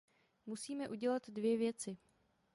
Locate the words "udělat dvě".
0.89-1.57